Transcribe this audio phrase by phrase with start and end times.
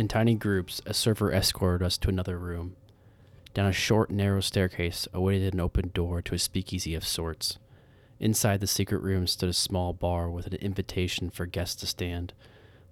[0.00, 2.74] In tiny groups, a server escorted us to another room.
[3.52, 7.58] Down a short, narrow staircase awaited an open door to a speakeasy of sorts.
[8.18, 12.32] Inside the secret room stood a small bar with an invitation for guests to stand.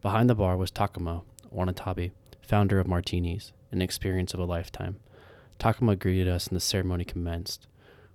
[0.02, 2.10] Behind the bar was Takuma Watanabe,
[2.42, 4.96] founder of Martiny's, an experience of a lifetime.
[5.58, 7.66] Takuma greeted us and the ceremony commenced.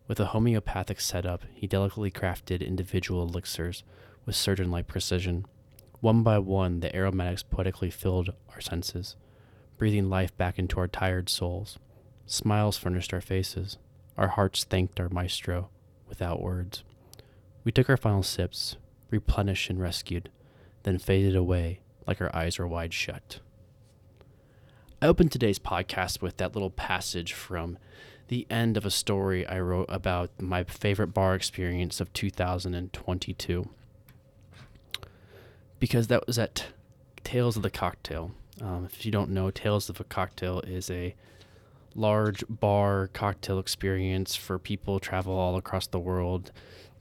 [0.08, 3.84] With a homeopathic setup, he delicately crafted individual elixirs
[4.28, 5.48] with surgeon like precision.
[6.04, 9.16] One by one, the aromatics poetically filled our senses,
[9.78, 11.80] breathing life back into our tired souls.
[12.26, 13.78] Smiles furnished our faces.
[14.18, 15.70] Our hearts thanked our maestro
[16.10, 16.84] without words.
[17.64, 18.76] We took our final sips,
[19.12, 20.28] replenished and rescued,
[20.84, 23.40] then faded away like our eyes were wide shut.
[25.02, 27.78] I opened today's podcast with that little passage from
[28.28, 33.70] the end of a story I wrote about my favorite bar experience of 2022.
[35.84, 36.68] Because that was at
[37.26, 38.32] Tales of the Cocktail.
[38.62, 41.14] Um, if you don't know, Tales of a Cocktail is a
[41.94, 46.54] large bar cocktail experience for people travel all across the world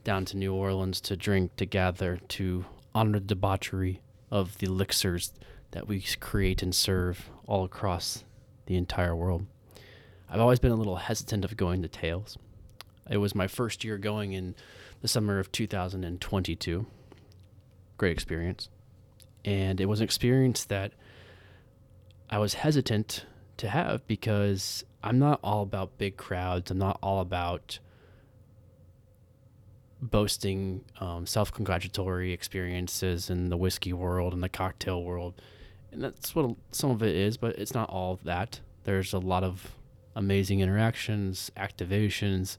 [0.03, 5.31] down to New Orleans to drink, to gather, to honor the debauchery of the elixirs
[5.71, 8.25] that we create and serve all across
[8.65, 9.45] the entire world.
[10.29, 12.37] I've always been a little hesitant of going to Tales.
[13.09, 14.55] It was my first year going in
[15.01, 16.85] the summer of 2022.
[17.97, 18.67] Great experience.
[19.45, 20.93] And it was an experience that
[22.29, 23.25] I was hesitant
[23.57, 26.71] to have because I'm not all about big crowds.
[26.71, 27.79] I'm not all about
[30.01, 35.41] boasting um, self congratulatory experiences in the whiskey world and the cocktail world.
[35.91, 38.59] And that's what some of it is, but it's not all of that.
[38.83, 39.75] There's a lot of
[40.15, 42.57] amazing interactions, activations,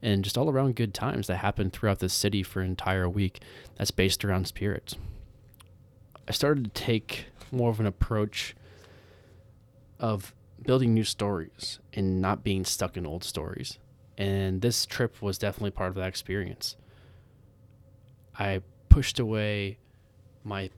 [0.00, 3.40] and just all around good times that happen throughout the city for an entire week
[3.76, 4.96] that's based around spirits.
[6.28, 8.54] I started to take more of an approach
[9.98, 13.78] of building new stories and not being stuck in old stories.
[14.16, 16.76] And this trip was definitely part of that experience.
[18.38, 19.78] I pushed away
[20.44, 20.70] my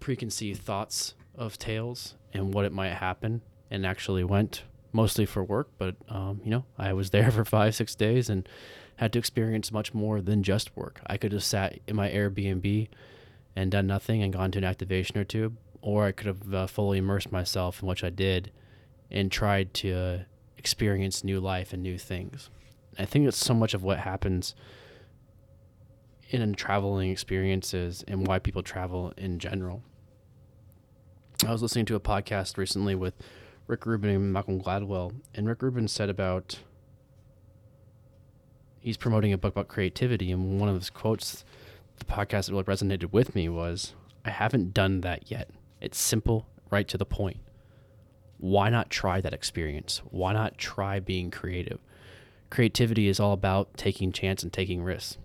[0.00, 5.70] preconceived thoughts of tales and what it might happen and actually went mostly for work,
[5.78, 8.48] but um, you know, I was there for five, six days and
[8.96, 11.00] had to experience much more than just work.
[11.06, 12.88] I could have sat in my Airbnb
[13.54, 16.66] and done nothing and gone to an activation or two, or I could have uh,
[16.66, 18.50] fully immersed myself in what I did
[19.10, 20.18] and tried to uh,
[20.56, 22.50] experience new life and new things.
[22.98, 24.54] I think it's so much of what happens
[26.30, 29.82] in traveling experiences and why people travel in general.
[31.46, 33.14] I was listening to a podcast recently with
[33.66, 36.60] Rick Rubin and Malcolm Gladwell, and Rick Rubin said about
[38.80, 41.44] he's promoting a book about creativity, and one of his quotes,
[42.02, 45.50] the podcast that really resonated with me was, "I haven't done that yet.
[45.80, 47.38] It's simple, right to the point.
[48.38, 49.98] Why not try that experience?
[50.10, 51.80] Why not try being creative?
[52.50, 55.18] Creativity is all about taking chance and taking risks."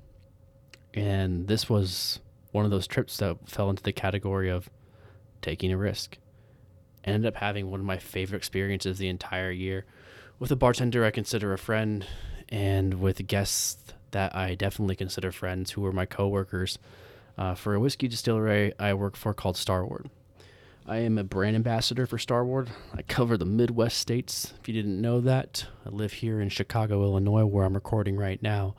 [0.94, 2.20] And this was
[2.52, 4.70] one of those trips that fell into the category of
[5.42, 6.18] taking a risk.
[7.04, 9.86] Ended up having one of my favorite experiences the entire year
[10.40, 12.06] with a bartender I consider a friend
[12.50, 16.79] and with guests that I definitely consider friends who were my coworkers
[17.38, 20.09] uh, for a whiskey distillery I work for called Starward.
[20.90, 22.69] I am a brand ambassador for Starward.
[22.95, 24.53] I cover the Midwest states.
[24.62, 28.41] If you didn't know that, I live here in Chicago, Illinois, where I'm recording right
[28.41, 28.73] now.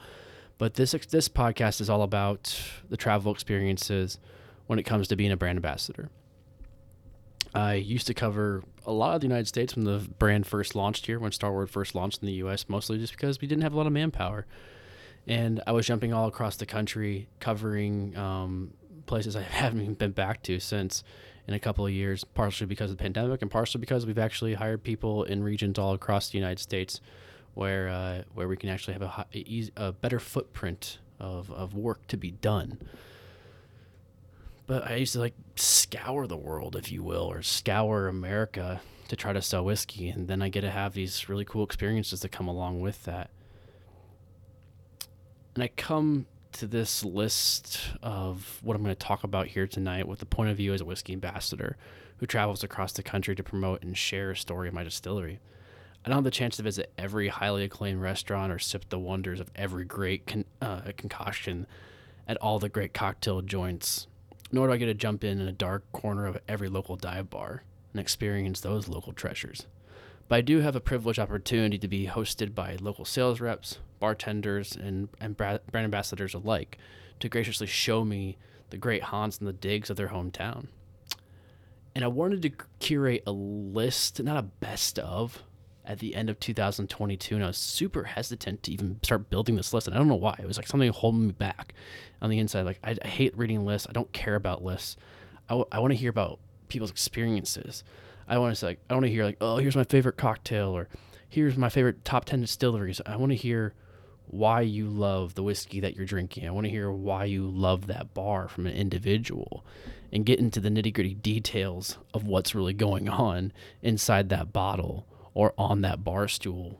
[0.56, 2.58] But this this podcast is all about
[2.88, 4.18] the travel experiences
[4.66, 6.08] when it comes to being a brand ambassador.
[7.54, 11.06] I used to cover a lot of the United States when the brand first launched
[11.06, 13.76] here, when Starward first launched in the U.S., mostly just because we didn't have a
[13.76, 14.46] lot of manpower.
[15.26, 18.72] And I was jumping all across the country, covering um,
[19.06, 21.04] places I haven't even been back to since
[21.46, 24.54] in a couple of years, partially because of the pandemic and partially because we've actually
[24.54, 27.00] hired people in regions all across the United States
[27.54, 29.26] where uh, where we can actually have a,
[29.76, 32.78] a, better footprint of, of work to be done
[34.68, 39.16] but I used to like scour the world, if you will, or scour America to
[39.16, 40.10] try to sell whiskey.
[40.10, 43.30] And then I get to have these really cool experiences that come along with that.
[45.54, 50.08] And I come to this list of what I'm going to talk about here tonight
[50.08, 51.76] with the point of view as a whiskey ambassador
[52.18, 55.40] who travels across the country to promote and share a story of my distillery.
[56.04, 59.40] I don't have the chance to visit every highly acclaimed restaurant or sip the wonders
[59.40, 61.66] of every great con- uh, concoction
[62.26, 64.06] at all the great cocktail joints
[64.50, 67.30] nor do I get to jump in in a dark corner of every local dive
[67.30, 69.66] bar and experience those local treasures.
[70.28, 74.76] But I do have a privileged opportunity to be hosted by local sales reps, bartenders,
[74.76, 76.78] and, and brand ambassadors alike
[77.20, 78.36] to graciously show me
[78.70, 80.66] the great haunts and the digs of their hometown.
[81.94, 85.42] and I wanted to curate a list, not a best of,
[85.84, 89.72] at the end of 2022, and I was super hesitant to even start building this
[89.72, 89.86] list.
[89.86, 90.36] And I don't know why.
[90.38, 91.72] It was like something holding me back
[92.20, 92.66] on the inside.
[92.66, 93.86] Like I, I hate reading lists.
[93.88, 94.96] I don't care about lists.
[95.48, 97.82] I, w- I want to hear about people's experiences.
[98.28, 100.88] I want to like I want to hear like oh here's my favorite cocktail or
[101.28, 103.00] here's my favorite top 10 distilleries.
[103.06, 103.74] I want to hear
[104.26, 106.46] why you love the whiskey that you're drinking.
[106.46, 109.64] I want to hear why you love that bar from an individual
[110.12, 113.52] and get into the nitty gritty details of what's really going on
[113.82, 116.78] inside that bottle or on that bar stool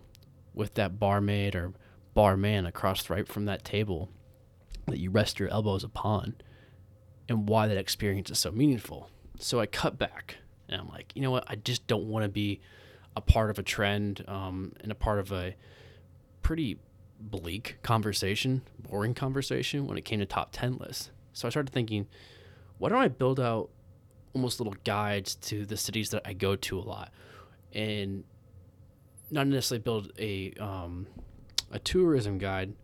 [0.53, 1.73] with that barmaid or
[2.13, 4.11] barman across right from that table
[4.87, 6.35] that you rest your elbows upon
[7.29, 9.11] and why that experience is so meaningful.
[9.39, 11.45] So I cut back and I'm like, you know what?
[11.47, 12.61] I just don't want to be
[13.17, 15.55] a part of a trend um, and a part of a
[16.43, 16.79] pretty
[17.21, 21.11] bleak conversation, boring conversation when it came to top 10 lists.
[21.33, 22.07] So I started thinking,
[22.79, 23.71] why don't I build out
[24.35, 27.13] almost little guides to the cities that I go to a lot?
[27.73, 28.25] And
[29.31, 31.07] not necessarily build a um,
[31.71, 32.75] a tourism guide,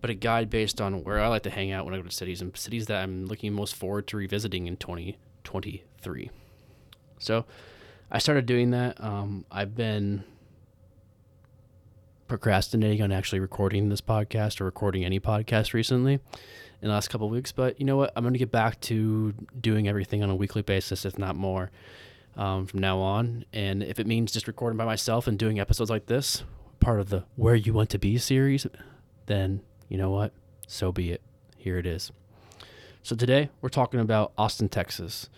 [0.00, 2.10] but a guide based on where I like to hang out when I go to
[2.10, 6.30] cities and cities that I'm looking most forward to revisiting in 2023.
[7.18, 7.44] So
[8.10, 9.02] I started doing that.
[9.02, 10.24] Um, I've been
[12.26, 17.28] procrastinating on actually recording this podcast or recording any podcast recently in the last couple
[17.28, 18.12] weeks, but you know what?
[18.14, 21.70] I'm going to get back to doing everything on a weekly basis, if not more
[22.36, 23.44] um, from now on.
[23.52, 26.44] And if it means just recording by myself and doing episodes like this,
[26.80, 28.66] part of the Where You Want to Be series,
[29.26, 30.32] then you know what?
[30.66, 31.22] So be it.
[31.56, 32.12] Here it is.
[33.02, 35.28] So today we're talking about Austin, Texas.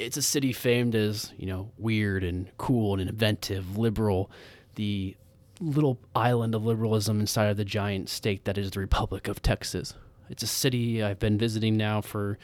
[0.00, 4.30] It's a city famed as, you know, weird and cool and inventive, liberal,
[4.76, 5.16] the
[5.60, 9.94] little island of liberalism inside of the giant state that is the Republic of Texas.
[10.30, 12.38] It's a city I've been visiting now for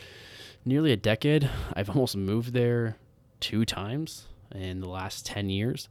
[0.64, 1.48] nearly a decade.
[1.74, 2.96] I've almost moved there
[3.40, 5.88] two times in the last 10 years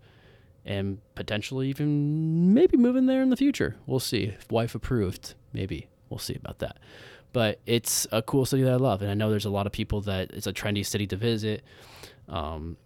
[0.65, 3.75] and potentially even maybe moving there in the future.
[3.85, 4.25] We'll see.
[4.25, 5.87] If wife approved, maybe.
[6.09, 6.77] We'll see about that.
[7.35, 9.01] But it's a cool city that I love.
[9.01, 11.65] And I know there's a lot of people that it's a trendy city to visit.
[12.29, 12.77] Um,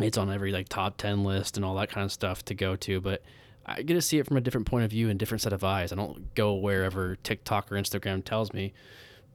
[0.00, 2.76] it's on every like top 10 list and all that kind of stuff to go
[2.76, 3.00] to.
[3.00, 3.20] But
[3.66, 5.64] I get to see it from a different point of view and different set of
[5.64, 5.90] eyes.
[5.90, 8.74] I don't go wherever TikTok or Instagram tells me.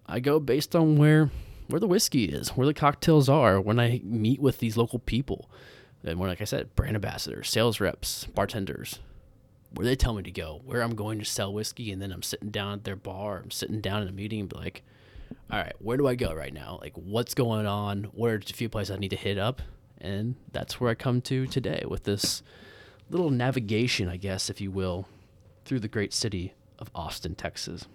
[0.06, 1.30] I go based on where
[1.68, 5.52] where the whiskey is, where the cocktails are, when I meet with these local people.
[6.02, 9.00] And when, like I said, brand ambassadors, sales reps, bartenders,
[9.74, 12.24] where they tell me to go, where I'm going to sell whiskey, and then I'm
[12.24, 14.84] sitting down at their bar, I'm sitting down in a meeting and be like,
[15.52, 16.80] all right, where do I go right now?
[16.82, 18.06] Like, what's going on?
[18.06, 19.62] Where are a few places I need to hit up?
[20.00, 22.44] And that's where I come to today with this
[23.10, 25.08] little navigation, I guess, if you will,
[25.66, 27.88] through the great city of Austin, Texas.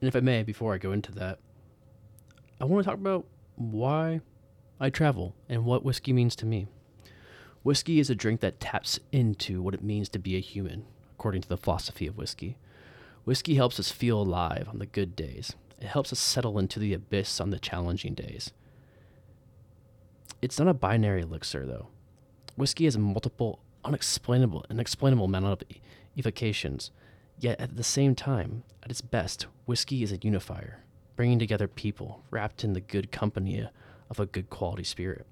[0.00, 1.38] And if I may, before I go into that,
[2.60, 3.26] I want to talk about
[3.60, 4.20] why
[4.78, 6.66] I travel and what whiskey means to me.
[7.62, 11.42] Whiskey is a drink that taps into what it means to be a human, according
[11.42, 12.56] to the philosophy of whiskey.
[13.24, 15.54] Whiskey helps us feel alive on the good days.
[15.78, 18.50] It helps us settle into the abyss on the challenging days.
[20.40, 21.88] It's not a binary elixir, though.
[22.56, 25.62] Whiskey has multiple, unexplainable, inexplainable amount of
[26.16, 26.90] evocations
[27.40, 30.84] Yet at the same time, at its best, whiskey is a unifier,
[31.20, 33.68] bringing together people wrapped in the good company
[34.08, 35.26] of a good quality spirit.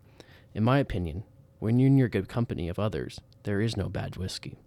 [0.52, 1.25] In my opinion,
[1.61, 4.59] when you're in your good company of others, there is no bad whiskey.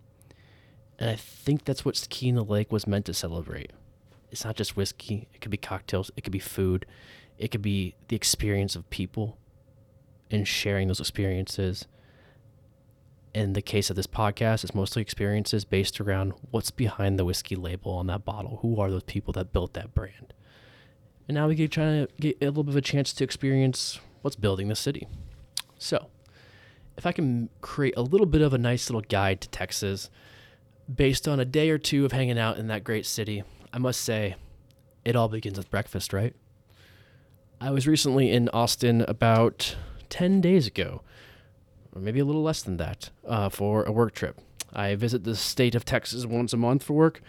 [0.98, 3.70] And I think that's what Key in the Lake was meant to celebrate.
[4.32, 6.88] It's not just whiskey, it could be cocktails, it could be food,
[7.38, 9.38] it could be the experience of people
[10.32, 11.86] and sharing those experiences
[13.36, 17.56] in the case of this podcast, it's mostly experiences based around what's behind the whiskey
[17.56, 18.58] label on that bottle.
[18.64, 20.34] Who are those people that built that brand?
[21.28, 24.00] And now we get trying to get a little bit of a chance to experience
[24.22, 25.08] what's building the city.
[25.78, 26.08] So,
[26.98, 30.10] if I can create a little bit of a nice little guide to Texas
[30.94, 34.02] based on a day or two of hanging out in that great city, I must
[34.02, 34.36] say
[35.06, 36.36] it all begins with breakfast, right?
[37.60, 39.76] I was recently in Austin about
[40.10, 41.02] 10 days ago
[41.94, 44.40] or maybe a little less than that, uh, for a work trip.
[44.74, 47.22] I visit the state of Texas once a month for work.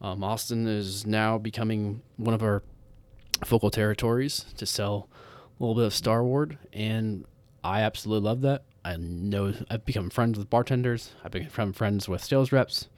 [0.00, 2.62] Um, Austin is now becoming one of our
[3.44, 5.08] focal territories to sell
[5.58, 7.24] a little bit of Star Starward, and
[7.64, 8.64] I absolutely love that.
[8.84, 11.12] I know I've become friends with bartenders.
[11.24, 12.88] I've become friends with sales reps,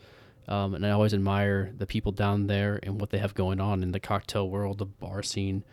[0.47, 3.83] um, and I always admire the people down there and what they have going on
[3.83, 5.65] in the cocktail world, the bar scene,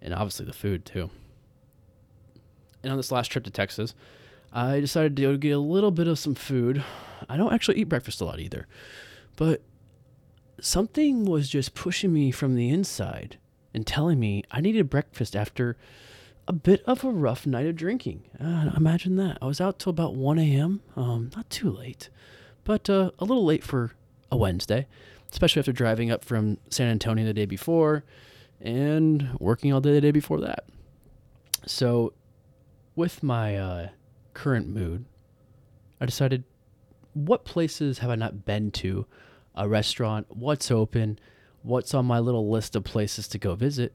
[0.00, 1.10] and obviously the food too.
[2.82, 3.94] And on this last trip to Texas,
[4.52, 6.82] I decided to get a little bit of some food.
[7.28, 8.66] I don't actually eat breakfast a lot either,
[9.36, 9.62] but
[10.60, 13.36] something was just pushing me from the inside
[13.72, 15.76] and telling me I needed breakfast after
[16.48, 18.24] a bit of a rough night of drinking.
[18.42, 19.38] Uh, imagine that.
[19.40, 20.80] I was out till about 1 a.m.
[20.96, 22.08] Um, not too late,
[22.64, 23.92] but uh, a little late for
[24.32, 24.86] a Wednesday,
[25.30, 28.04] especially after driving up from San Antonio the day before
[28.60, 30.64] and working all day the day before that.
[31.66, 32.14] So,
[32.96, 33.88] with my uh,
[34.34, 35.04] current mood,
[36.00, 36.44] I decided
[37.14, 39.06] what places have I not been to?
[39.54, 41.18] A restaurant, what's open,
[41.62, 43.94] what's on my little list of places to go visit.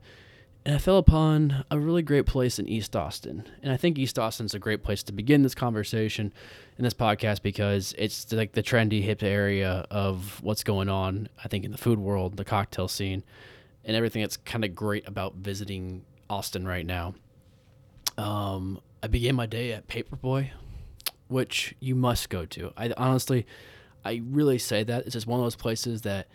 [0.66, 3.48] And I fell upon a really great place in East Austin.
[3.62, 6.34] And I think East Austin's a great place to begin this conversation
[6.80, 11.50] in this podcast because it's like the trendy, hip area of what's going on, I
[11.50, 13.24] think, in the food world, the cocktail scene,
[13.84, 17.14] and everything that's kind of great about visiting Austin right now.
[18.18, 20.50] Um, I began my day at Paperboy,
[21.28, 22.74] which you must go to.
[22.76, 23.46] I honestly,
[24.04, 26.28] I really say that it's just one of those places that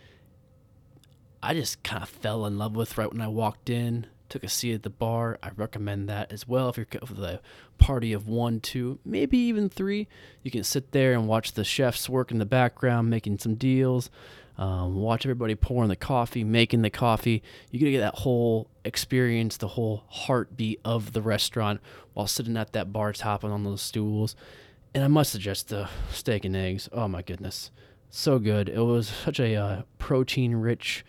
[1.42, 4.06] I just kind of fell in love with right when I walked in.
[4.28, 5.38] Took a seat at the bar.
[5.42, 6.68] I recommend that as well.
[6.68, 7.40] If you're with a
[7.78, 10.06] party of one, two, maybe even three,
[10.42, 14.10] you can sit there and watch the chefs work in the background, making some deals.
[14.56, 17.42] Um, watch everybody pouring the coffee, making the coffee.
[17.70, 21.80] You get to get that whole experience, the whole heartbeat of the restaurant
[22.12, 24.36] while sitting at that bar top and on those stools.
[24.94, 26.90] And I must suggest the steak and eggs.
[26.92, 27.70] Oh my goodness,
[28.10, 28.68] so good!
[28.68, 31.06] It was such a uh, protein-rich,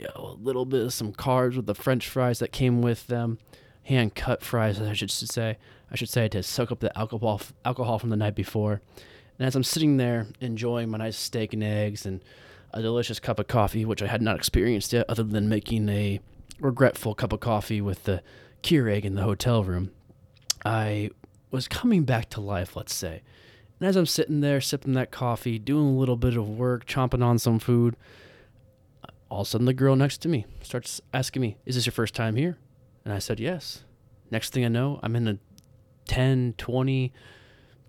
[0.00, 3.06] you know, a little bit of some carbs with the French fries that came with
[3.08, 3.38] them,
[3.84, 5.58] hand-cut fries, I should say.
[5.90, 8.80] I should say to soak up the alcohol alcohol from the night before.
[9.38, 12.22] And as I'm sitting there enjoying my nice steak and eggs and
[12.72, 16.20] a delicious cup of coffee, which I had not experienced yet, other than making a
[16.60, 18.22] regretful cup of coffee with the
[18.62, 19.90] Keurig in the hotel room,
[20.64, 21.10] I
[21.50, 23.20] was coming back to life, let's say.
[23.78, 27.24] And as I'm sitting there sipping that coffee, doing a little bit of work, chomping
[27.24, 27.96] on some food,
[29.30, 31.92] all of a sudden the girl next to me starts asking me, Is this your
[31.92, 32.58] first time here?
[33.04, 33.84] And I said, Yes.
[34.30, 35.38] Next thing I know, I'm in a
[36.06, 37.12] 10, 20,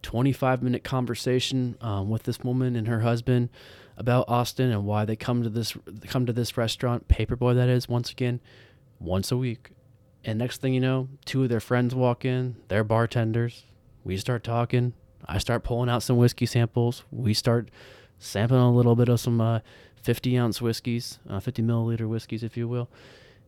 [0.01, 3.49] 25 minute conversation um, with this woman and her husband
[3.97, 5.75] about Austin and why they come to this
[6.07, 8.39] come to this restaurant, Paperboy that is, once again,
[8.99, 9.71] once a week.
[10.23, 13.65] And next thing you know, two of their friends walk in, they're bartenders.
[14.03, 14.93] We start talking.
[15.25, 17.03] I start pulling out some whiskey samples.
[17.11, 17.69] We start
[18.19, 19.59] sampling a little bit of some uh,
[20.03, 22.89] 50 ounce whiskeys, uh, 50 milliliter whiskeys, if you will,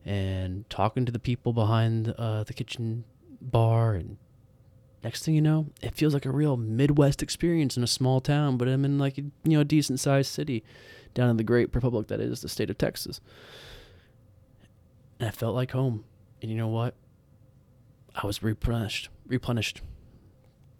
[0.04, 3.04] and talking to the people behind uh, the kitchen
[3.40, 3.94] bar.
[3.94, 4.16] And
[5.02, 8.56] next thing you know, it feels like a real Midwest experience in a small town,
[8.56, 10.62] but I'm in like you know a decent sized city
[11.14, 13.20] down in the great republic that is the state of Texas.
[15.18, 16.04] And I felt like home.
[16.42, 16.94] And you know what?
[18.14, 19.08] I was replenished.
[19.26, 19.80] Replenished.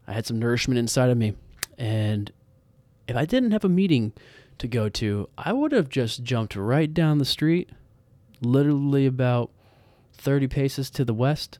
[0.06, 1.34] I had some nourishment inside of me.
[1.78, 2.30] And
[3.08, 4.12] if I didn't have a meeting
[4.58, 7.70] to go to, I would have just jumped right down the street,
[8.40, 9.50] literally about
[10.14, 11.58] 30 paces to the west,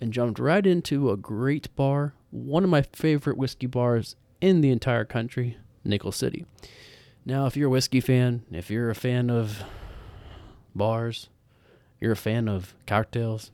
[0.00, 4.70] and jumped right into a great bar, one of my favorite whiskey bars in the
[4.70, 6.44] entire country, Nickel City.
[7.24, 9.64] Now, if you're a whiskey fan, if you're a fan of
[10.74, 11.28] bars,
[12.00, 13.50] you're a fan of cocktails,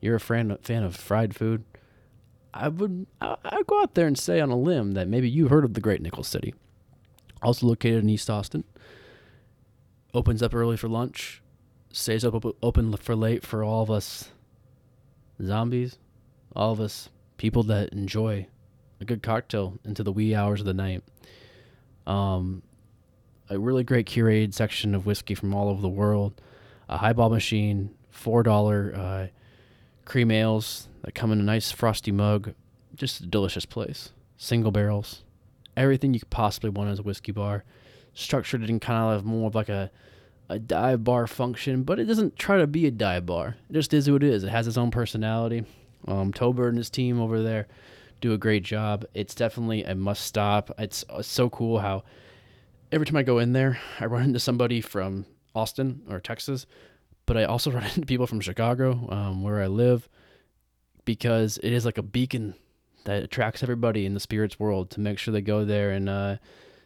[0.00, 1.64] you're a fan fan of fried food,
[2.54, 5.48] I would I, I'd go out there and say on a limb that maybe you
[5.48, 6.54] heard of the Great Nickel City.
[7.44, 8.64] Also located in East Austin.
[10.12, 11.42] Opens up early for lunch,
[11.92, 14.30] stays up open for late for all of us
[15.42, 15.98] zombies,
[16.54, 18.46] all of us people that enjoy
[19.00, 21.02] a good cocktail into the wee hours of the night.
[22.06, 22.62] Um,
[23.50, 26.40] a really great curated section of whiskey from all over the world
[26.88, 29.26] a highball machine, four dollar uh,
[30.04, 32.54] cream ales that come in a nice frosty mug.
[32.94, 34.10] Just a delicious place.
[34.36, 35.22] Single barrels,
[35.76, 37.64] everything you could possibly want as a whiskey bar.
[38.12, 39.90] Structured in kind of more of like a
[40.48, 43.56] a dive bar function, but it doesn't try to be a dive bar.
[43.70, 44.44] It just is who it is.
[44.44, 45.64] It has its own personality.
[46.06, 47.66] Um, Tober and his team over there
[48.20, 49.04] do a great job.
[49.14, 50.70] It's definitely a must stop.
[50.78, 52.04] It's, it's so cool how
[52.92, 56.66] every time I go in there, I run into somebody from Austin or Texas,
[57.26, 60.08] but I also run into people from Chicago, um, where I live,
[61.04, 62.54] because it is like a beacon
[63.04, 66.36] that attracts everybody in the spirits world to make sure they go there and uh,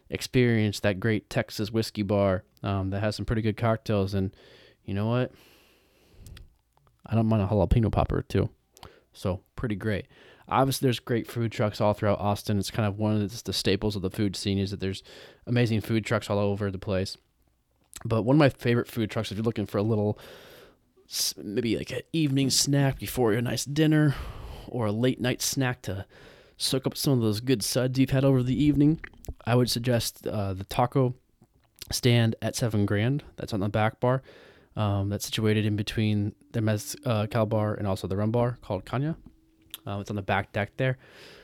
[0.09, 4.13] experience that great Texas whiskey bar um, that has some pretty good cocktails.
[4.13, 4.35] And
[4.85, 5.31] you know what?
[7.05, 8.49] I don't mind a jalapeno popper too.
[9.13, 10.07] So pretty great.
[10.47, 12.57] Obviously, there's great food trucks all throughout Austin.
[12.57, 15.03] It's kind of one of the, the staples of the food scene is that there's
[15.45, 17.17] amazing food trucks all over the place.
[18.03, 20.17] But one of my favorite food trucks, if you're looking for a little,
[21.37, 24.15] maybe like an evening snack before a nice dinner,
[24.71, 26.05] or a late night snack to
[26.57, 28.99] soak up some of those good suds you've had over the evening,
[29.45, 31.15] I would suggest uh, the taco
[31.91, 33.23] stand at seven grand.
[33.37, 34.21] That's on the back bar.
[34.75, 38.85] Um, that's situated in between the Mezcal uh, bar and also the rum bar called
[38.85, 39.17] Kanya.
[39.85, 40.97] Uh, it's on the back deck there.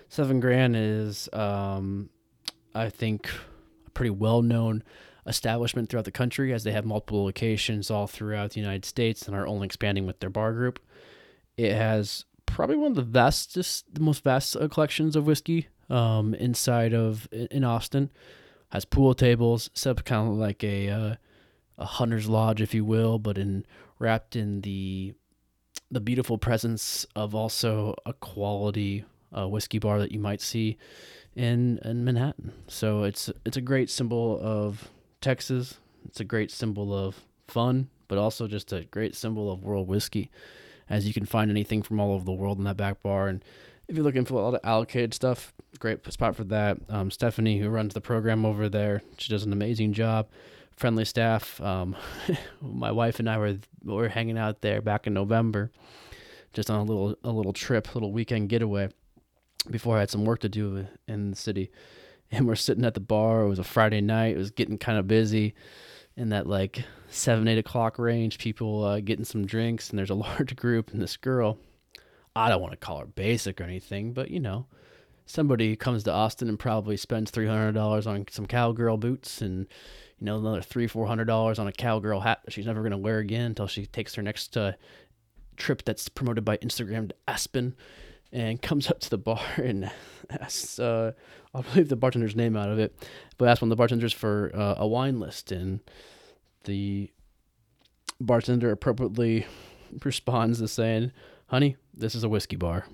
[0.10, 2.10] Seven Grand is, um,
[2.74, 3.30] I think,
[3.88, 4.84] a pretty well known
[5.26, 9.36] establishment throughout the country as they have multiple locations all throughout the United States and
[9.36, 10.80] are only expanding with their bar group.
[11.58, 16.34] It has probably one of the vastest, the most vast uh, collections of whiskey um,
[16.36, 18.10] inside of in Austin.
[18.70, 21.16] Has pool tables, set up kind of like a uh,
[21.78, 23.66] a hunter's lodge, if you will, but in
[24.00, 25.14] wrapped in the
[25.92, 29.06] the beautiful presence of also a quality
[29.38, 30.78] uh, whiskey bar that you might see
[31.36, 32.54] in in Manhattan.
[32.68, 35.80] So it's it's a great symbol of Texas.
[36.08, 40.32] It's a great symbol of fun, but also just a great symbol of world whiskey,
[40.90, 43.28] as you can find anything from all over the world in that back bar.
[43.28, 43.44] And
[43.88, 46.78] if you're looking for a lot of allocated stuff, great spot for that.
[46.90, 50.30] Um, Stephanie, who runs the program over there, she does an amazing job.
[50.76, 51.62] Friendly staff.
[51.62, 51.96] Um,
[52.62, 55.72] my wife and I were were hanging out there back in November,
[56.52, 58.90] just on a little a little trip, little weekend getaway
[59.72, 61.72] before I had some work to do in the city.
[62.32, 63.44] And we're sitting at the bar.
[63.44, 64.36] It was a Friday night.
[64.36, 65.54] It was getting kind of busy
[66.18, 66.84] in that like
[67.16, 68.38] seven, eight o'clock range.
[68.38, 70.92] People uh, getting some drinks, and there's a large group.
[70.92, 71.58] And this girl,
[72.36, 74.68] I don't want to call her basic or anything, but you know,
[75.26, 79.68] somebody comes to Austin and probably spends three hundred dollars on some cowgirl boots and
[80.20, 82.98] you know another three, four hundred dollars on a cowgirl hat that she's never gonna
[82.98, 84.74] wear again until she takes her next uh,
[85.58, 87.76] trip that's promoted by Instagram to Aspen
[88.32, 89.90] and comes up to the bar and
[90.30, 91.14] asks, uh,
[91.54, 92.96] I'll leave the bartender's name out of it,
[93.38, 95.52] but asks one of the bartenders for uh, a wine list.
[95.52, 95.80] And
[96.66, 97.12] the
[98.20, 99.46] bartender appropriately
[100.04, 101.12] responds to saying,
[101.48, 102.86] Honey, this is a whiskey bar.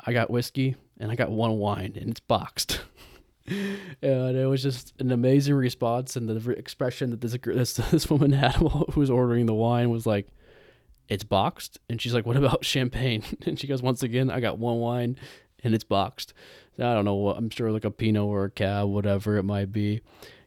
[0.00, 2.80] I got whiskey and I got one wine and it's boxed.
[3.46, 6.16] and it was just an amazing response.
[6.16, 10.06] And the expression that this, this, this woman had who was ordering the wine was
[10.06, 10.28] like,
[11.08, 11.78] it's boxed.
[11.88, 13.22] And she's like, what about champagne?
[13.46, 15.16] And she goes, once again, I got one wine
[15.62, 16.34] and it's boxed.
[16.78, 19.72] I don't know what, I'm sure like a Pinot or a Cab, whatever it might
[19.72, 20.00] be.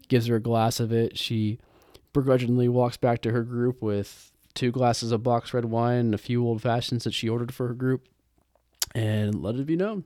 [0.08, 1.18] Gives her a glass of it.
[1.18, 1.60] She
[2.14, 6.20] begrudgingly walks back to her group with two glasses of boxed red wine and a
[6.20, 8.08] few old fashions that she ordered for her group.
[8.94, 10.04] And let it be known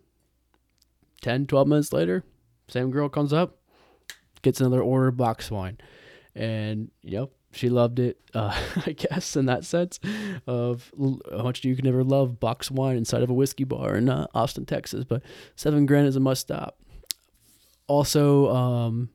[1.21, 2.23] 10, 12 minutes later,
[2.67, 3.57] same girl comes up,
[4.41, 5.77] gets another order of box wine.
[6.35, 9.99] And, yep, she loved it, uh, I guess, in that sense
[10.45, 14.09] of how much you can never love box wine inside of a whiskey bar in
[14.09, 15.03] uh, Austin, Texas.
[15.03, 15.23] But
[15.55, 16.79] Seven Grand is a must stop.
[17.87, 19.09] Also, um,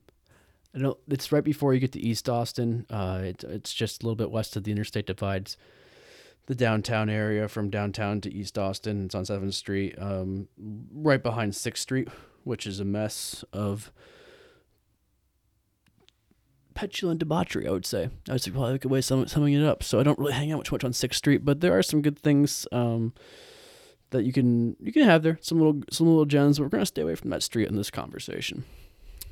[0.74, 2.86] I know it's right before you get to East Austin.
[2.90, 5.56] Uh, it, it's just a little bit west of the interstate divides
[6.46, 9.06] the downtown area from downtown to East Austin.
[9.06, 10.48] It's on Seventh Street, um,
[10.92, 12.08] right behind Sixth Street,
[12.44, 13.92] which is a mess of
[16.74, 18.10] petulant debauchery, I would say.
[18.28, 19.82] I would say probably a good way of summing it up.
[19.82, 22.18] So I don't really hang out much on Sixth Street, but there are some good
[22.18, 23.12] things um,
[24.10, 25.38] that you can you can have there.
[25.40, 26.58] Some little some little gems.
[26.58, 28.64] But we're gonna stay away from that street in this conversation.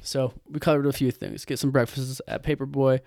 [0.08, 1.44] So we covered a few things.
[1.44, 3.00] Get some breakfasts at Paperboy.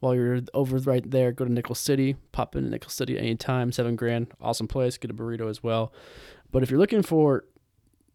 [0.00, 2.16] While you're over right there, go to Nickel City.
[2.32, 3.72] Pop into Nickel City anytime.
[3.72, 4.96] Seven grand, awesome place.
[4.98, 5.92] Get a burrito as well.
[6.50, 7.44] But if you're looking for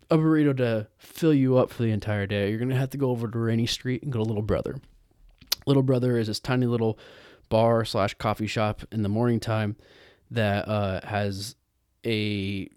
[0.09, 3.11] a burrito to fill you up for the entire day, you're gonna have to go
[3.11, 4.77] over to Rainey Street and go to Little Brother.
[5.65, 6.97] Little Brother is this tiny little
[7.49, 9.75] bar slash coffee shop in the morning time
[10.31, 11.55] that uh, has
[12.05, 12.67] a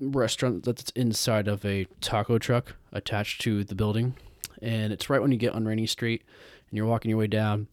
[0.00, 4.14] restaurant that's inside of a taco truck attached to the building.
[4.64, 6.24] And it's right when you get on Rainey Street
[6.70, 7.68] and you're walking your way down.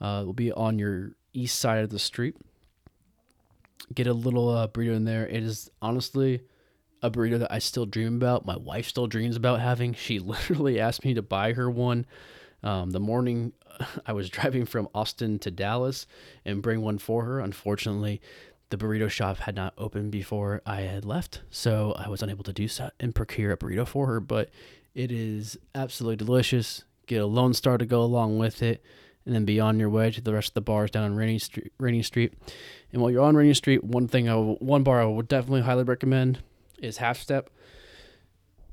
[0.00, 2.36] Uh, it'll be on your east side of the street.
[3.92, 5.26] Get a little uh, burrito in there.
[5.26, 6.42] It is honestly
[7.02, 8.46] a burrito that I still dream about.
[8.46, 9.94] My wife still dreams about having.
[9.94, 12.06] She literally asked me to buy her one
[12.62, 13.52] um, the morning
[14.06, 16.06] I was driving from Austin to Dallas
[16.44, 17.40] and bring one for her.
[17.40, 18.20] Unfortunately,
[18.70, 22.52] the burrito shop had not opened before I had left, so I was unable to
[22.52, 24.20] do so and procure a burrito for her.
[24.20, 24.50] But
[24.98, 26.82] it is absolutely delicious.
[27.06, 28.82] Get a Lone Star to go along with it,
[29.24, 31.38] and then be on your way to the rest of the bars down on Rainey
[31.38, 31.72] Street.
[31.78, 32.34] Rainey Street.
[32.92, 35.84] And while you're on Rainey Street, one thing I one bar I would definitely highly
[35.84, 36.40] recommend
[36.82, 37.48] is Half Step.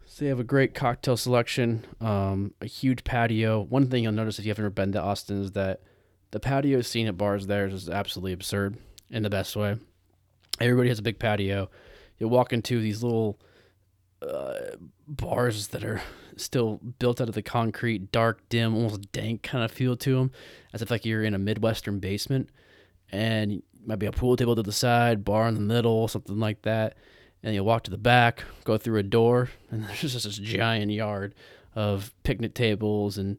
[0.08, 3.62] So they have a great cocktail selection, um, a huge patio.
[3.62, 5.82] One thing you'll notice if you haven't ever been to Austin is that
[6.32, 8.78] the patio scene at bars there is absolutely absurd
[9.12, 9.78] in the best way.
[10.60, 11.70] Everybody has a big patio.
[12.18, 13.38] You walk into these little
[15.08, 16.02] bars that are
[16.38, 20.32] still built out of the concrete, dark, dim, almost dank kind of feel to them,
[20.74, 22.50] as if like you're in a midwestern basement,
[23.12, 26.64] and might be a pool table to the side, bar in the middle, something like
[26.64, 26.98] that.
[27.44, 30.92] And you walk to the back, go through a door, and there's just this giant
[30.92, 31.36] yard
[31.76, 33.18] of picnic tables.
[33.18, 33.38] And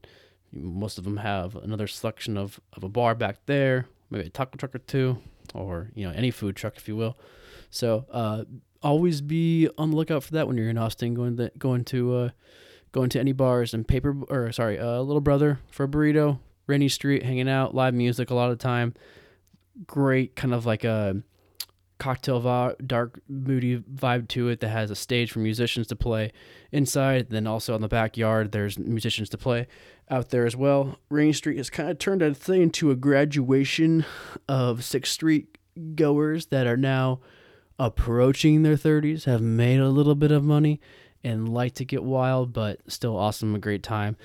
[0.53, 4.57] Most of them have another selection of, of a bar back there, maybe a taco
[4.57, 5.19] truck or two,
[5.55, 7.19] or you know any food truck if you will.
[7.71, 8.45] So uh,
[8.87, 12.15] always be on the lookout for that when you're in Austin, going to going to
[12.15, 12.29] uh,
[12.93, 16.89] going to any bars and paper or sorry, uh, little brother for a burrito, Rainey
[16.89, 18.95] Street, hanging out, live music a lot of time.
[19.87, 21.23] Great kind of like a
[21.99, 26.31] cocktail vi- dark moody vibe to it that has a stage for musicians to play
[26.71, 29.67] inside then also on the backyard there's musicians to play
[30.11, 34.05] out there as well Rainey street has kind of turned a thing into a graduation
[34.47, 35.57] of sixth street
[35.95, 37.21] goers that are now
[37.79, 40.81] approaching their 30s have made a little bit of money
[41.23, 44.17] and like to get wild but still awesome a great time.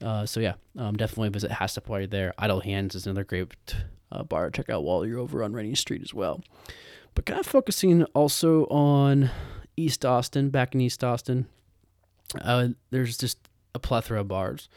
[0.00, 2.32] Uh, so yeah um, definitely visit you're there.
[2.38, 3.52] Idle hands is another great
[4.10, 4.50] uh, bar.
[4.50, 6.42] To check out while you're over on Rainey street as well.
[7.14, 9.30] But kind of focusing also on
[9.76, 11.46] East Austin, back in East Austin,
[12.40, 13.38] uh, there's just
[13.74, 14.68] a plethora of bars,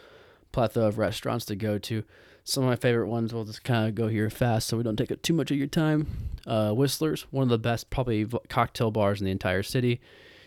[0.51, 2.03] plethora of restaurants to go to.
[2.47, 4.95] Some of my favorite ones, we'll just kind of go here fast so we don't
[4.95, 6.05] take up too much of your time.
[6.45, 9.99] Uh, Whisler's, one of the best, probably cocktail bars in the entire city.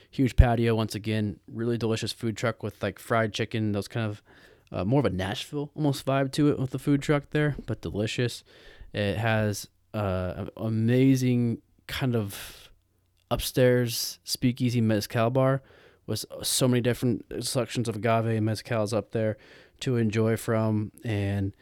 [0.08, 4.22] Huge patio, once again, really delicious food truck with like fried chicken, those kind of
[4.70, 7.80] uh, more of a Nashville almost vibe to it with the food truck there, but
[7.80, 8.44] delicious.
[8.92, 12.70] It has uh, amazing kind of
[13.28, 15.62] upstairs speakeasy mezcal bar
[16.06, 19.36] with so many different selections of agave and mezcals up there
[19.80, 21.52] to enjoy from and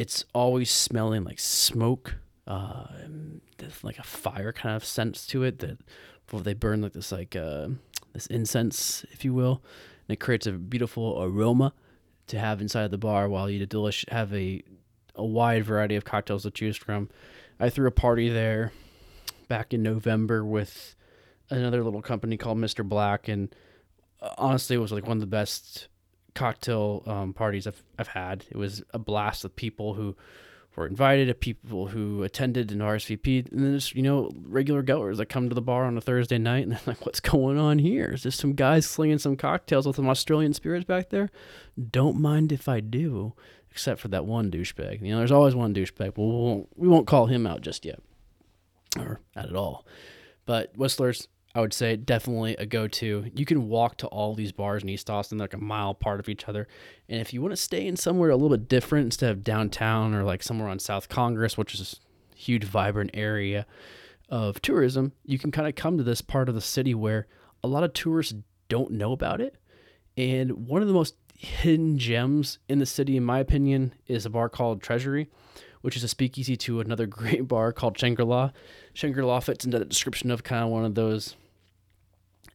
[0.00, 2.86] it's always smelling like smoke uh
[3.82, 5.78] like a fire kind of sense to it that
[6.32, 7.68] well, they burn like this like uh
[8.12, 9.62] this incense if you will
[10.08, 11.72] and it creates a beautiful aroma
[12.26, 14.62] to have inside the bar while you delish have a
[15.16, 17.08] a wide variety of cocktails to choose from
[17.58, 18.72] i threw a party there
[19.50, 20.94] back in November with
[21.50, 22.88] another little company called Mr.
[22.88, 23.54] Black, and
[24.22, 25.88] uh, honestly, it was like one of the best
[26.34, 28.44] cocktail um, parties I've I've had.
[28.50, 30.16] It was a blast of people who
[30.76, 35.18] were invited, of people who attended and RSVP, and then just you know regular goers
[35.18, 37.78] that come to the bar on a Thursday night and they're like, "What's going on
[37.78, 38.12] here?
[38.12, 41.30] Is there some guys slinging some cocktails with some Australian spirits back there?"
[41.90, 43.34] Don't mind if I do,
[43.70, 45.02] except for that one douchebag.
[45.02, 46.14] You know, there's always one douchebag.
[46.14, 48.00] But we won't we won't call him out just yet
[48.98, 49.86] or at all.
[50.46, 53.24] But Whisler's, I would say, definitely a go to.
[53.34, 56.28] You can walk to all these bars in East Austin, like a mile apart of
[56.28, 56.68] each other.
[57.08, 60.14] And if you want to stay in somewhere a little bit different instead of downtown
[60.14, 62.00] or like somewhere on South Congress, which is
[62.32, 63.66] a huge, vibrant area
[64.28, 67.26] of tourism, you can kind of come to this part of the city where
[67.64, 68.34] a lot of tourists
[68.68, 69.56] don't know about it.
[70.16, 74.30] And one of the most hidden gems in the city, in my opinion, is a
[74.30, 75.28] bar called Treasury
[75.82, 78.50] which is a speakeasy to another great bar called Shangri La.
[78.92, 81.36] Shangri La fits into the description of kind of one of those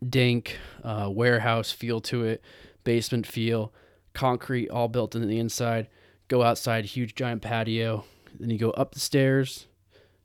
[0.08, 2.42] dank uh, warehouse feel to it,
[2.84, 3.74] basement feel,
[4.14, 5.88] concrete all built into the inside.
[6.28, 8.06] Go outside, huge giant patio.
[8.40, 9.68] Then you go up the stairs.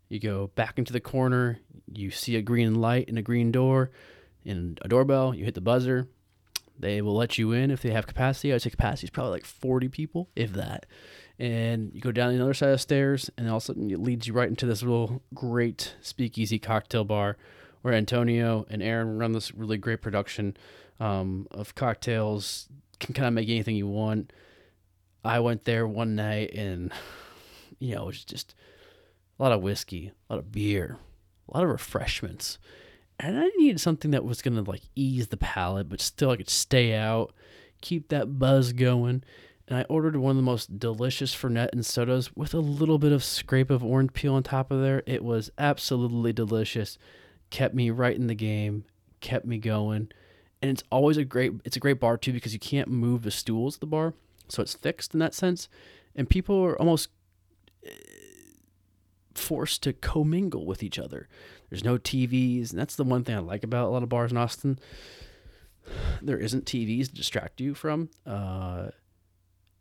[0.08, 1.58] You go back into the corner.
[1.92, 3.90] You see a green light and a green door
[4.44, 5.34] and a doorbell.
[5.34, 6.08] You hit the buzzer.
[6.78, 8.50] They will let you in if they have capacity.
[8.50, 10.86] I would say capacity is probably like 40 people, if that
[11.40, 13.90] and you go down the other side of the stairs, and all of a sudden
[13.90, 17.38] it leads you right into this little great speakeasy cocktail bar
[17.80, 20.54] where Antonio and Aaron run this really great production
[21.00, 22.68] um, of cocktails.
[23.00, 24.34] Can kind of make anything you want.
[25.24, 26.92] I went there one night, and
[27.78, 28.54] you know, it was just
[29.38, 30.98] a lot of whiskey, a lot of beer,
[31.48, 32.58] a lot of refreshments.
[33.18, 36.50] And I needed something that was gonna like ease the palate, but still I could
[36.50, 37.32] stay out,
[37.80, 39.24] keep that buzz going
[39.70, 43.12] and I ordered one of the most delicious Fernet and sodas with a little bit
[43.12, 45.04] of scrape of orange peel on top of there.
[45.06, 46.98] It was absolutely delicious.
[47.50, 48.84] Kept me right in the game,
[49.20, 50.10] kept me going.
[50.60, 53.30] And it's always a great it's a great bar too because you can't move the
[53.30, 54.14] stools at the bar.
[54.48, 55.68] So it's fixed in that sense.
[56.16, 57.08] And people are almost
[57.86, 57.90] eh,
[59.36, 61.28] forced to commingle with each other.
[61.68, 64.32] There's no TVs, and that's the one thing I like about a lot of bars
[64.32, 64.80] in Austin.
[66.20, 68.10] There isn't TVs to distract you from.
[68.26, 68.88] Uh,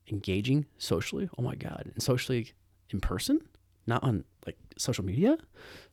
[0.10, 1.30] engaging socially.
[1.38, 2.54] Oh my god, and socially
[2.90, 3.42] in person,
[3.88, 5.38] not on like social media.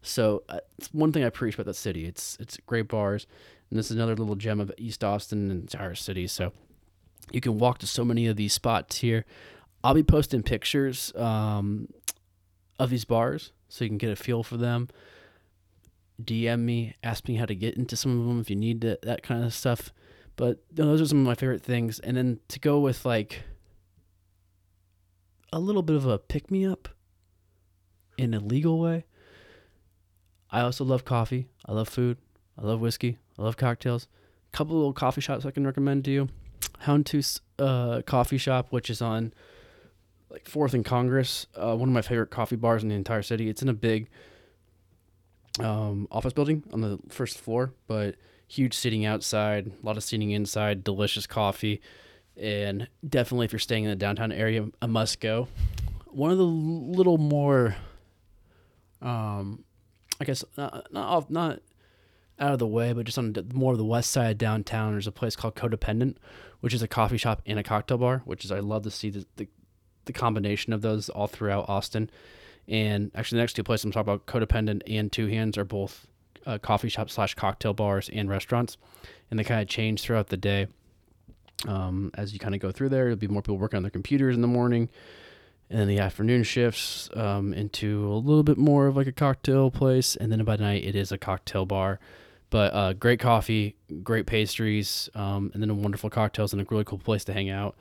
[0.02, 2.06] So uh, it's one thing I preach about that city.
[2.06, 3.26] It's it's great bars,
[3.70, 6.26] and this is another little gem of East Austin and entire city.
[6.26, 6.52] So
[7.32, 9.24] you can walk to so many of these spots here.
[9.82, 11.88] I'll be posting pictures um,
[12.78, 14.88] of these bars so you can get a feel for them.
[16.22, 19.02] DM me, ask me how to get into some of them if you need that,
[19.02, 19.92] that kind of stuff.
[20.36, 21.98] But those are some of my favorite things.
[22.00, 23.42] And then to go with like
[25.52, 26.88] a little bit of a pick me up
[28.18, 29.04] in a legal way.
[30.50, 31.48] I also love coffee.
[31.64, 32.18] I love food.
[32.58, 33.18] I love whiskey.
[33.38, 34.08] I love cocktails.
[34.52, 36.28] A couple little coffee shops I can recommend to you.
[36.84, 39.32] Houndtooth uh, Coffee Shop, which is on
[40.30, 43.48] like Fourth and Congress, uh, one of my favorite coffee bars in the entire city.
[43.48, 44.08] It's in a big
[45.60, 50.30] um, office building on the first floor, but huge seating outside, a lot of seating
[50.30, 51.80] inside, delicious coffee,
[52.36, 55.48] and definitely if you're staying in the downtown area, a must go.
[56.06, 57.76] One of the little more,
[59.02, 59.64] um,
[60.20, 61.60] I guess not not off, not
[62.38, 64.92] out of the way, but just on the, more of the west side of downtown,
[64.92, 66.16] there's a place called Codependent,
[66.60, 69.10] which is a coffee shop and a cocktail bar, which is I love to see
[69.10, 69.48] the, the,
[70.04, 72.10] the combination of those all throughout Austin.
[72.68, 76.06] And actually, the next two places I'm talking about, Codependent and Two Hands, are both
[76.44, 78.76] uh, coffee shops slash cocktail bars and restaurants,
[79.30, 80.66] and they kind of change throughout the day.
[81.66, 83.90] Um, as you kind of go through there, there'll be more people working on their
[83.90, 84.88] computers in the morning,
[85.70, 89.70] and then the afternoon shifts um, into a little bit more of like a cocktail
[89.70, 91.98] place, and then by night it is a cocktail bar.
[92.50, 96.98] But uh, great coffee, great pastries, um, and then wonderful cocktails and a really cool
[96.98, 97.74] place to hang out.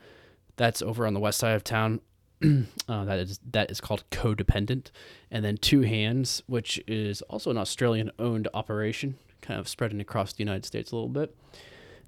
[0.56, 2.00] That's over on the west side of town.
[2.44, 4.90] uh, that is that is called Codependent,
[5.30, 10.40] and then Two Hands, which is also an Australian-owned operation, kind of spreading across the
[10.40, 11.34] United States a little bit.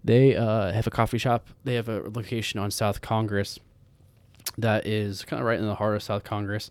[0.09, 1.49] They uh, have a coffee shop.
[1.64, 3.59] They have a location on South Congress
[4.57, 6.71] that is kind of right in the heart of South Congress.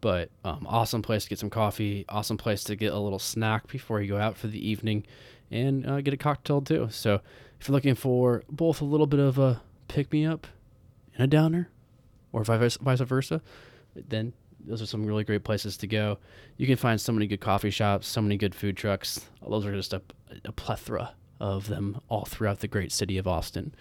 [0.00, 2.04] But um, awesome place to get some coffee.
[2.08, 5.04] Awesome place to get a little snack before you go out for the evening,
[5.50, 6.86] and uh, get a cocktail too.
[6.92, 7.20] So
[7.58, 10.46] if you're looking for both a little bit of a pick me up
[11.16, 11.70] and a downer,
[12.30, 13.42] or vice versa,
[13.96, 16.18] then those are some really great places to go.
[16.56, 19.28] You can find so many good coffee shops, so many good food trucks.
[19.44, 20.00] Those are just a,
[20.44, 23.74] a plethora of them all throughout the great city of Austin.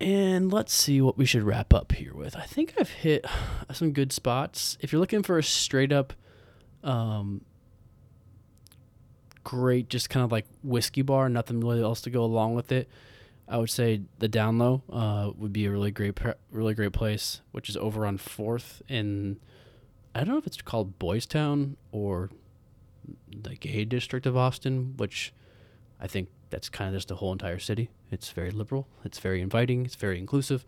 [0.00, 2.36] And let's see what we should wrap up here with.
[2.36, 3.26] I think I've hit
[3.72, 4.78] some good spots.
[4.80, 6.12] If you're looking for a straight up,
[6.84, 7.44] um,
[9.42, 12.88] great, just kind of like whiskey bar, nothing really else to go along with it.
[13.48, 16.18] I would say the Down Low uh, would be a really great,
[16.50, 19.40] really great place, which is over on Fourth in,
[20.14, 22.30] I don't know if it's called Boys Town or
[23.34, 25.32] the gay district of Austin, which
[26.00, 27.90] I think that's kind of just the whole entire city.
[28.10, 30.64] It's very liberal, it's very inviting, it's very inclusive,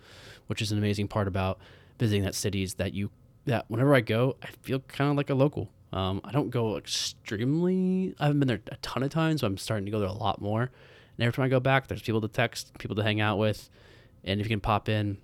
[0.47, 1.59] which is an amazing part about
[1.99, 3.11] visiting that city is that you
[3.47, 5.71] that whenever I go, I feel kind of like a local.
[5.93, 8.15] Um, I don't go extremely.
[8.21, 10.13] I haven't been there a ton of times, but I'm starting to go there a
[10.13, 10.63] lot more.
[10.63, 13.69] And every time I go back, there's people to text, people to hang out with,
[14.25, 15.19] and if you can pop in,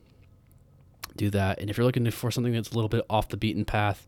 [1.16, 1.60] do that.
[1.60, 4.06] And if you're looking for something that's a little bit off the beaten path,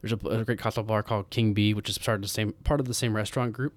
[0.00, 2.52] there's a, a great cocktail bar called King Bee, which is part of the same
[2.64, 3.74] part of the same restaurant group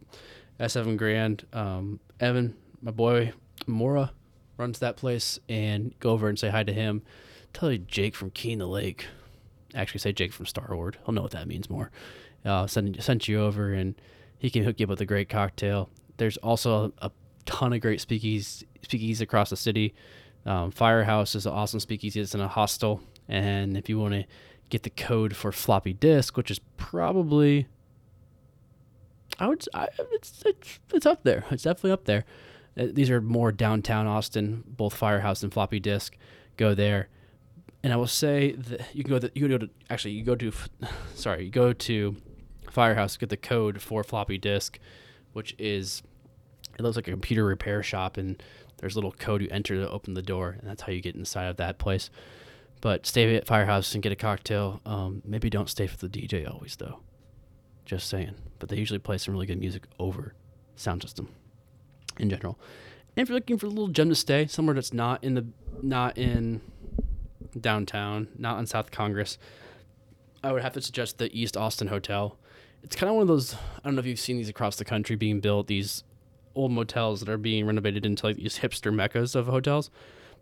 [0.59, 1.45] s Seven Grand.
[1.53, 3.33] Um, Evan, my boy
[3.67, 4.11] Mora,
[4.57, 7.01] runs that place, and go over and say hi to him.
[7.53, 9.05] Tell you Jake from Key in the Lake.
[9.75, 10.97] Actually, say Jake from Starward.
[11.05, 11.91] He'll know what that means more.
[12.45, 13.95] Uh, send sent you over, and
[14.37, 15.89] he can hook you up with a great cocktail.
[16.17, 17.11] There's also a, a
[17.45, 19.93] ton of great speakeasies, speakeasies across the city.
[20.45, 22.19] Um, Firehouse is an awesome speakeasy.
[22.19, 24.25] It's in a hostel, and if you want to
[24.69, 27.67] get the code for floppy disk, which is probably
[29.47, 29.65] Would.
[29.73, 31.45] I, it's, it's it's up there.
[31.51, 32.25] It's definitely up there.
[32.77, 34.63] Uh, these are more downtown Austin.
[34.65, 36.15] Both Firehouse and Floppy Disk
[36.57, 37.09] go there.
[37.83, 39.19] And I will say that you can go.
[39.19, 40.51] To, you can go to actually you go to,
[41.15, 42.15] sorry, you go to
[42.71, 44.79] Firehouse get the code for Floppy Disk,
[45.33, 46.01] which is
[46.77, 48.41] it looks like a computer repair shop, and
[48.77, 51.15] there's a little code you enter to open the door, and that's how you get
[51.15, 52.09] inside of that place.
[52.81, 54.81] But stay at Firehouse and get a cocktail.
[54.85, 56.99] Um, maybe don't stay for the DJ always though.
[57.85, 58.35] Just saying.
[58.59, 60.33] But they usually play some really good music over
[60.75, 61.29] sound system
[62.17, 62.59] in general.
[63.15, 65.45] And if you're looking for a little gem to stay, somewhere that's not in the
[65.81, 66.61] not in
[67.59, 69.37] downtown, not on South Congress,
[70.43, 72.37] I would have to suggest the East Austin Hotel.
[72.83, 74.85] It's kind of one of those I don't know if you've seen these across the
[74.85, 76.03] country being built, these
[76.55, 79.89] old motels that are being renovated into like these hipster meccas of hotels.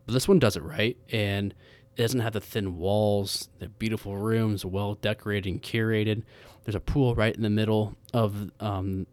[0.05, 1.53] But this one does it right and
[1.97, 6.23] it doesn't have the thin walls, the beautiful rooms, well decorated and curated.
[6.63, 9.07] There's a pool right in the middle of um,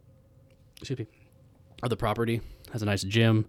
[0.77, 1.07] excuse me,
[1.83, 2.41] of the property.
[2.71, 3.45] Has a nice gym,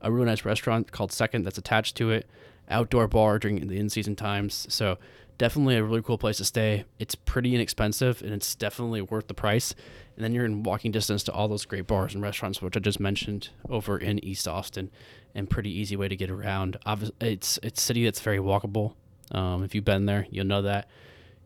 [0.00, 2.26] a really nice restaurant called Second that's attached to it,
[2.68, 4.66] outdoor bar during the in-season times.
[4.68, 4.98] So
[5.42, 6.84] definitely a really cool place to stay.
[7.00, 9.74] It's pretty inexpensive and it's definitely worth the price.
[10.14, 12.80] And then you're in walking distance to all those great bars and restaurants which I
[12.80, 14.88] just mentioned over in East Austin,
[15.34, 16.76] and pretty easy way to get around.
[17.20, 18.94] It's it's a city that's very walkable.
[19.32, 20.88] Um, if you've been there, you'll know that.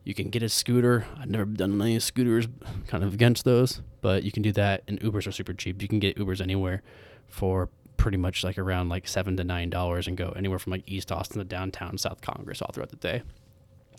[0.03, 1.07] You can get a scooter.
[1.19, 2.47] I've never done any scooters,
[2.85, 4.83] kind of against those, but you can do that.
[4.87, 5.81] And Ubers are super cheap.
[5.81, 6.83] You can get Ubers anywhere
[7.25, 10.83] for pretty much like around like seven to nine dollars and go anywhere from like
[10.85, 13.23] East Austin to downtown South Congress all throughout the day.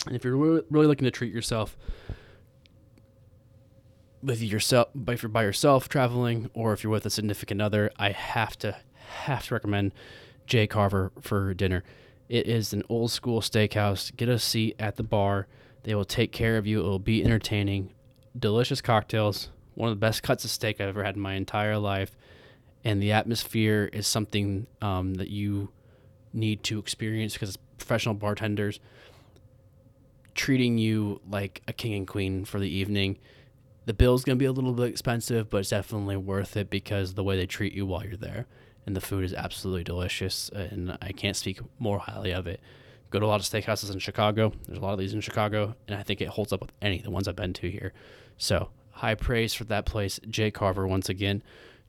[0.07, 1.77] And if you're really looking to treat yourself,
[4.23, 8.11] with yourself, if you're by yourself traveling, or if you're with a significant other, I
[8.11, 8.77] have to
[9.25, 9.93] have to recommend
[10.47, 11.85] Jay Carver for dinner.
[12.29, 14.15] It is an old school steakhouse.
[14.15, 15.47] Get a seat at the bar.
[15.85, 16.81] They will take care of you.
[16.81, 17.95] It will be entertaining.
[18.39, 19.51] Delicious cocktails.
[19.75, 22.17] One of the best cuts of steak I've ever had in my entire life.
[22.85, 25.71] And the atmosphere is something um, that you
[26.33, 28.81] need to experience because it's professional bartenders
[30.39, 33.19] treating you like a king and queen for the evening.
[33.87, 37.15] The bill's going to be a little bit expensive, but it's definitely worth it because
[37.15, 38.47] the way they treat you while you're there.
[38.87, 42.61] And the food is absolutely delicious, and I can't speak more highly of it.
[43.11, 44.53] Go to a lot of steakhouses in Chicago.
[44.67, 46.99] There's a lot of these in Chicago, and I think it holds up with any
[46.99, 47.93] of the ones I've been to here.
[48.37, 50.21] So, high praise for that place.
[50.31, 51.43] Jay Carver, once again.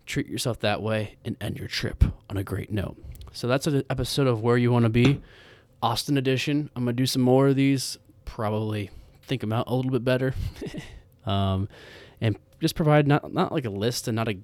[0.08, 2.98] Treat yourself that way and end your trip on a great note.
[3.32, 5.22] So, that's an episode of Where You Want to Be,
[5.84, 6.72] Austin edition.
[6.76, 7.98] I'm going to do some more of these
[8.30, 8.90] probably
[9.24, 10.34] think them out a little bit better.
[11.26, 11.68] um,
[12.22, 14.38] and just provide not not like a list and not a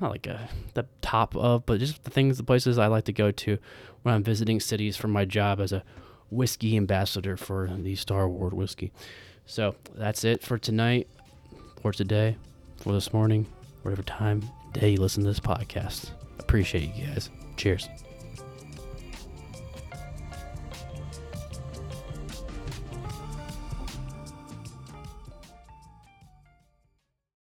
[0.00, 3.12] not like a the top of, but just the things, the places I like to
[3.12, 3.58] go to
[4.02, 5.82] when I'm visiting cities for my job as a
[6.30, 8.92] whiskey ambassador for the Starward whiskey.
[9.46, 11.08] So that's it for tonight,
[11.80, 12.36] for today,
[12.78, 13.46] for this morning,
[13.82, 16.10] whatever time day you listen to this podcast.
[16.38, 17.30] Appreciate you guys.
[17.56, 17.88] Cheers.